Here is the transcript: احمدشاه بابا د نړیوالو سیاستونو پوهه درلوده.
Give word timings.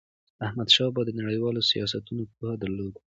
احمدشاه 0.45 0.89
بابا 0.93 1.01
د 1.05 1.09
نړیوالو 1.19 1.67
سیاستونو 1.71 2.23
پوهه 2.33 2.55
درلوده. 2.61 2.99